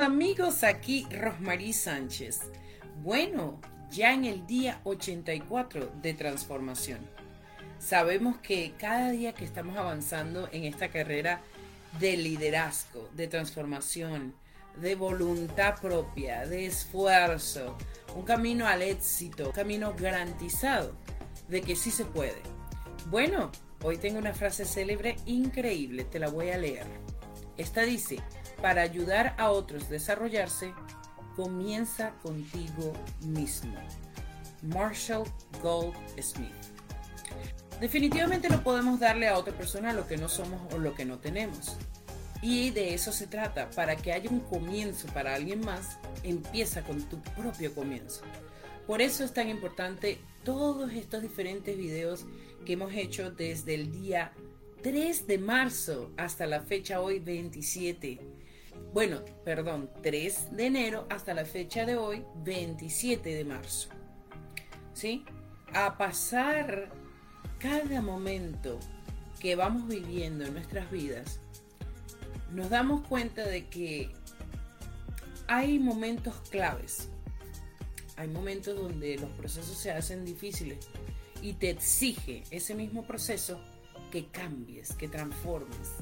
Amigos, 0.00 0.62
aquí 0.62 1.08
Rosmarie 1.10 1.72
Sánchez. 1.72 2.42
Bueno, 3.02 3.60
ya 3.90 4.14
en 4.14 4.24
el 4.24 4.46
día 4.46 4.80
84 4.84 5.90
de 6.00 6.14
transformación. 6.14 7.00
Sabemos 7.80 8.38
que 8.38 8.74
cada 8.78 9.10
día 9.10 9.32
que 9.32 9.44
estamos 9.44 9.76
avanzando 9.76 10.48
en 10.52 10.62
esta 10.62 10.90
carrera 10.90 11.40
de 11.98 12.16
liderazgo, 12.16 13.08
de 13.16 13.26
transformación, 13.26 14.36
de 14.80 14.94
voluntad 14.94 15.80
propia, 15.80 16.46
de 16.46 16.66
esfuerzo, 16.66 17.76
un 18.14 18.22
camino 18.22 18.68
al 18.68 18.82
éxito, 18.82 19.46
un 19.46 19.52
camino 19.52 19.94
garantizado 19.98 20.94
de 21.48 21.60
que 21.60 21.74
sí 21.74 21.90
se 21.90 22.04
puede. 22.04 22.40
Bueno, 23.10 23.50
hoy 23.82 23.96
tengo 23.96 24.20
una 24.20 24.32
frase 24.32 24.64
célebre 24.64 25.16
increíble, 25.26 26.04
te 26.04 26.20
la 26.20 26.28
voy 26.28 26.50
a 26.50 26.56
leer. 26.56 26.86
Esta 27.56 27.82
dice, 27.82 28.18
para 28.60 28.82
ayudar 28.82 29.34
a 29.38 29.50
otros 29.50 29.84
a 29.84 29.90
desarrollarse, 29.90 30.72
comienza 31.36 32.12
contigo 32.22 32.92
mismo. 33.20 33.78
Marshall 34.62 35.24
Gold 35.62 35.94
Smith. 36.20 36.52
Definitivamente 37.80 38.48
no 38.48 38.62
podemos 38.62 38.98
darle 38.98 39.28
a 39.28 39.38
otra 39.38 39.54
persona 39.54 39.92
lo 39.92 40.08
que 40.08 40.16
no 40.16 40.28
somos 40.28 40.60
o 40.72 40.78
lo 40.78 40.94
que 40.94 41.04
no 41.04 41.18
tenemos. 41.18 41.76
Y 42.42 42.70
de 42.70 42.94
eso 42.94 43.12
se 43.12 43.26
trata. 43.26 43.70
Para 43.70 43.96
que 43.96 44.12
haya 44.12 44.30
un 44.30 44.40
comienzo 44.40 45.06
para 45.08 45.34
alguien 45.34 45.60
más, 45.60 45.98
empieza 46.24 46.82
con 46.82 47.02
tu 47.08 47.20
propio 47.36 47.74
comienzo. 47.74 48.22
Por 48.86 49.00
eso 49.00 49.22
es 49.22 49.32
tan 49.32 49.48
importante 49.48 50.18
todos 50.44 50.92
estos 50.92 51.22
diferentes 51.22 51.76
videos 51.76 52.26
que 52.64 52.72
hemos 52.72 52.92
hecho 52.94 53.30
desde 53.30 53.74
el 53.74 53.92
día 53.92 54.32
3 54.82 55.26
de 55.26 55.38
marzo 55.38 56.10
hasta 56.16 56.46
la 56.46 56.60
fecha 56.62 57.00
hoy 57.00 57.18
27 57.18 58.18
bueno, 58.92 59.20
perdón, 59.44 59.90
3 60.02 60.56
de 60.56 60.66
enero 60.66 61.06
hasta 61.10 61.34
la 61.34 61.44
fecha 61.44 61.84
de 61.84 61.96
hoy, 61.96 62.24
27 62.44 63.34
de 63.34 63.44
marzo. 63.44 63.90
¿Sí? 64.94 65.24
A 65.74 65.98
pasar 65.98 66.90
cada 67.58 68.00
momento 68.00 68.78
que 69.40 69.56
vamos 69.56 69.86
viviendo 69.86 70.44
en 70.44 70.54
nuestras 70.54 70.90
vidas, 70.90 71.40
nos 72.52 72.70
damos 72.70 73.06
cuenta 73.06 73.46
de 73.46 73.66
que 73.66 74.10
hay 75.46 75.78
momentos 75.78 76.34
claves. 76.50 77.08
Hay 78.16 78.28
momentos 78.28 78.76
donde 78.76 79.16
los 79.16 79.30
procesos 79.30 79.76
se 79.76 79.92
hacen 79.92 80.24
difíciles 80.24 80.88
y 81.40 81.52
te 81.52 81.70
exige 81.70 82.42
ese 82.50 82.74
mismo 82.74 83.06
proceso 83.06 83.60
que 84.10 84.26
cambies, 84.26 84.94
que 84.94 85.08
transformes, 85.08 85.92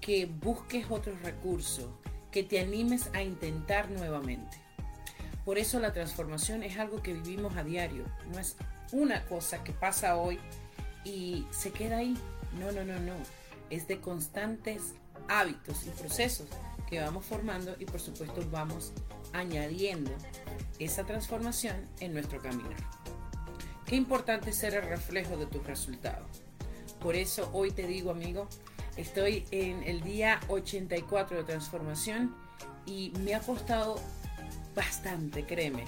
que 0.00 0.26
busques 0.26 0.86
otros 0.88 1.20
recursos, 1.22 1.90
que 2.32 2.42
te 2.42 2.58
animes 2.58 3.10
a 3.14 3.22
intentar 3.22 3.90
nuevamente. 3.90 4.56
Por 5.44 5.58
eso 5.58 5.78
la 5.78 5.92
transformación 5.92 6.62
es 6.62 6.78
algo 6.78 7.02
que 7.02 7.12
vivimos 7.14 7.56
a 7.56 7.62
diario, 7.62 8.04
no 8.32 8.38
es 8.38 8.56
una 8.92 9.24
cosa 9.26 9.62
que 9.62 9.72
pasa 9.72 10.16
hoy 10.16 10.38
y 11.04 11.46
se 11.50 11.70
queda 11.70 11.98
ahí. 11.98 12.16
No, 12.58 12.70
no, 12.72 12.84
no, 12.84 12.98
no. 13.00 13.14
Es 13.70 13.88
de 13.88 14.00
constantes 14.00 14.94
hábitos 15.28 15.86
y 15.86 15.90
procesos 15.90 16.46
que 16.88 17.00
vamos 17.00 17.24
formando 17.24 17.74
y 17.78 17.86
por 17.86 18.00
supuesto 18.00 18.42
vamos 18.50 18.92
añadiendo 19.32 20.10
esa 20.78 21.04
transformación 21.04 21.76
en 22.00 22.12
nuestro 22.12 22.40
caminar. 22.40 22.76
Qué 23.86 23.96
importante 23.96 24.52
ser 24.52 24.74
el 24.74 24.88
reflejo 24.88 25.36
de 25.36 25.46
tus 25.46 25.64
resultados. 25.66 26.42
Por 27.00 27.16
eso 27.16 27.50
hoy 27.52 27.70
te 27.70 27.86
digo, 27.86 28.10
amigo, 28.10 28.48
Estoy 28.96 29.46
en 29.50 29.82
el 29.84 30.02
día 30.02 30.38
84 30.48 31.38
de 31.38 31.44
transformación 31.44 32.34
y 32.84 33.12
me 33.20 33.34
ha 33.34 33.40
costado 33.40 33.98
bastante, 34.74 35.46
créeme, 35.46 35.84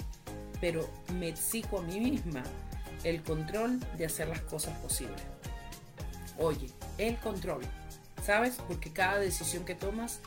pero 0.59 0.88
me 1.19 1.28
exijo 1.28 1.81
a 1.81 1.82
mí 1.82 2.00
misma 2.00 2.43
el 3.03 3.22
control 3.22 3.78
de 3.98 4.06
hacer 4.06 4.28
las 4.28 4.41
cosas 4.41 4.78
posibles. 4.78 5.22
Oye, 6.38 6.70
el 6.97 7.19
control, 7.19 7.60
¿sabes? 8.22 8.56
Porque 8.66 8.91
cada 8.91 9.19
decisión 9.19 9.66
que 9.66 9.75
tomas 9.75 10.20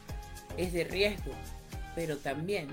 es 0.55 0.71
de 0.71 0.83
riesgo, 0.83 1.31
pero 1.95 2.17
también 2.17 2.67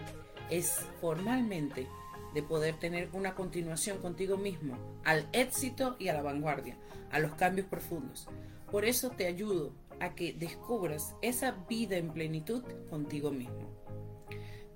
es 0.50 0.80
formalmente 1.00 1.88
de 2.34 2.42
poder 2.42 2.78
tener 2.78 3.08
una 3.14 3.34
continuación 3.34 3.98
contigo 4.02 4.36
mismo, 4.36 4.76
al 5.02 5.26
éxito 5.32 5.96
y 5.98 6.08
a 6.08 6.14
la 6.14 6.22
vanguardia, 6.22 6.76
a 7.10 7.20
los 7.20 7.32
cambios 7.36 7.68
profundos. 7.68 8.28
Por 8.70 8.84
eso 8.84 9.10
te 9.10 9.26
ayudo 9.26 9.72
a 10.04 10.14
que 10.14 10.34
descubras 10.34 11.14
esa 11.22 11.52
vida 11.68 11.96
en 11.96 12.12
plenitud 12.12 12.62
contigo 12.90 13.30
mismo. 13.30 13.70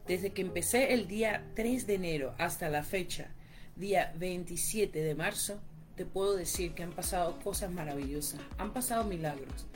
Desde 0.07 0.33
que 0.33 0.41
empecé 0.41 0.95
el 0.95 1.07
día 1.07 1.51
3 1.55 1.87
de 1.87 1.95
enero 1.95 2.35
hasta 2.39 2.71
la 2.71 2.83
fecha, 2.83 3.35
día 3.77 4.13
27 4.17 5.01
de 5.01 5.15
marzo, 5.15 5.61
te 5.97 6.07
puedo 6.07 6.35
decir 6.35 6.73
que 6.73 6.83
han 6.83 6.93
pasado 6.93 7.39
cosas 7.41 7.71
maravillosas, 7.71 8.41
han 8.57 8.73
pasado 8.73 9.05
milagros, 9.05 9.67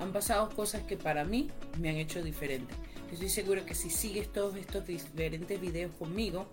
han 0.00 0.12
pasado 0.12 0.50
cosas 0.50 0.82
que 0.82 0.96
para 0.96 1.24
mí 1.24 1.50
me 1.78 1.88
han 1.90 1.96
hecho 1.96 2.22
diferente. 2.22 2.74
Estoy 3.12 3.28
seguro 3.28 3.64
que 3.64 3.74
si 3.76 3.90
sigues 3.90 4.32
todos 4.32 4.56
estos 4.56 4.84
diferentes 4.86 5.60
videos 5.60 5.94
conmigo, 5.96 6.48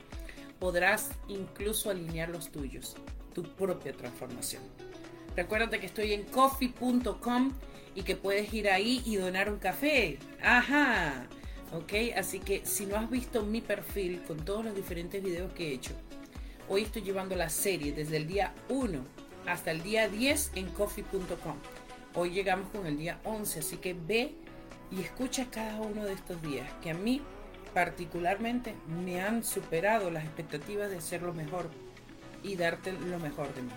podrás 0.60 1.10
incluso 1.28 1.90
alinear 1.90 2.30
los 2.30 2.52
tuyos, 2.52 2.96
tu 3.34 3.42
propia 3.56 3.94
transformación. 3.94 4.62
Recuérdate 5.36 5.80
que 5.80 5.88
estoy 5.88 6.14
en 6.14 6.24
coffee.com 6.26 7.52
y 7.96 8.04
que 8.04 8.16
puedes 8.16 8.54
ir 8.54 8.70
ahí 8.70 9.02
y 9.06 9.18
donar 9.18 9.52
un 9.52 9.60
café. 9.60 10.20
Ajá. 10.42 11.28
¿Ok? 11.74 11.94
Así 12.16 12.40
que 12.40 12.66
si 12.66 12.86
no 12.86 12.98
has 12.98 13.10
visto 13.10 13.44
mi 13.44 13.62
perfil 13.62 14.22
con 14.28 14.38
todos 14.44 14.64
los 14.66 14.76
diferentes 14.76 15.24
videos 15.24 15.52
que 15.54 15.70
he 15.70 15.74
hecho, 15.74 15.94
hoy 16.70 16.84
estoy 16.84 17.02
llevando 17.02 17.36
la 17.36 17.50
serie 17.50 17.94
desde 17.94 18.18
el 18.18 18.28
día 18.28 18.54
1 18.70 19.04
hasta 19.48 19.72
el 19.72 19.82
día 19.82 20.08
10 20.08 20.52
en 20.56 20.68
coffee.com. 20.70 21.56
Hoy 22.16 22.30
llegamos 22.30 22.70
con 22.70 22.86
el 22.86 22.98
día 22.98 23.20
11, 23.24 23.60
así 23.60 23.78
que 23.78 23.94
ve 23.94 24.36
y 24.92 25.02
escucha 25.02 25.48
cada 25.50 25.82
uno 25.82 26.06
de 26.06 26.14
estos 26.14 26.42
días 26.42 26.70
que 26.84 26.92
a 26.92 26.94
mí 26.94 27.22
particularmente 27.74 28.76
me 29.04 29.22
han 29.22 29.44
superado 29.44 30.12
las 30.12 30.24
expectativas 30.24 30.92
de 30.92 31.02
ser 31.02 31.24
lo 31.24 31.34
mejor 31.34 31.72
y 32.44 32.56
darte 32.56 32.94
lo 32.94 33.18
mejor 33.20 33.54
de 33.56 33.64
mí. 33.64 33.72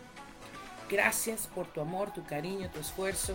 Gracias 0.91 1.49
por 1.49 1.67
tu 1.67 1.81
amor, 1.81 2.13
tu 2.13 2.25
cariño, 2.25 2.71
tu 2.71 2.81
esfuerzo 2.81 3.35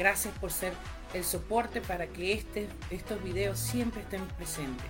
Gracias 0.00 0.32
por 0.38 0.50
ser 0.50 0.72
el 1.12 1.24
soporte 1.24 1.82
para 1.82 2.06
que 2.06 2.32
este, 2.32 2.70
estos 2.88 3.22
videos 3.22 3.58
siempre 3.58 4.00
estén 4.00 4.26
presentes. 4.28 4.86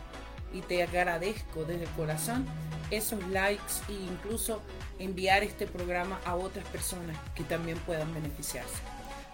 Y 0.53 0.61
te 0.61 0.85
agradezco 0.85 1.65
desde 1.65 1.83
el 1.83 1.91
corazón 1.91 2.47
esos 2.93 3.21
likes 3.27 3.83
e 3.89 3.93
incluso 3.93 4.63
enviar 5.01 5.43
este 5.43 5.67
programa 5.67 6.21
a 6.25 6.37
otras 6.37 6.65
personas 6.69 7.17
que 7.35 7.43
también 7.43 7.77
puedan 7.79 8.15
beneficiarse. 8.15 8.77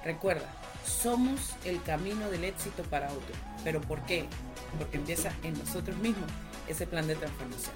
Recuerda, 0.02 0.50
somos 0.86 1.54
el 1.66 1.82
camino 1.82 2.30
del 2.30 2.44
éxito 2.44 2.82
para 2.84 3.12
otros. 3.12 3.36
¿Pero 3.62 3.82
por 3.82 4.00
qué? 4.06 4.24
Porque 4.78 4.96
empieza 4.96 5.30
en 5.42 5.58
nosotros 5.58 5.98
mismos 5.98 6.30
ese 6.68 6.86
plan 6.86 7.06
de 7.06 7.16
transformación. 7.16 7.74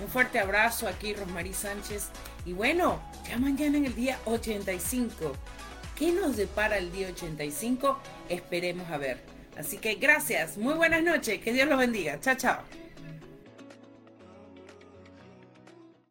Un 0.00 0.08
fuerte 0.08 0.38
abrazo 0.38 0.88
aquí, 0.88 1.12
Rosmarie 1.12 1.52
Sánchez. 1.52 2.08
Y 2.46 2.54
bueno, 2.54 3.02
ya 3.28 3.36
mañana 3.36 3.76
en 3.76 3.84
el 3.84 3.94
día 3.94 4.18
85 4.24 5.34
¿Qué 5.96 6.10
nos 6.10 6.36
depara 6.36 6.76
el 6.78 6.90
día 6.90 7.08
85? 7.08 7.98
Esperemos 8.28 8.90
a 8.90 8.98
ver. 8.98 9.18
Así 9.56 9.78
que 9.78 9.94
gracias, 9.94 10.58
muy 10.58 10.74
buenas 10.74 11.02
noches, 11.04 11.40
que 11.40 11.52
Dios 11.52 11.68
los 11.68 11.78
bendiga. 11.78 12.20
Chao, 12.20 12.34
chao. 12.34 12.83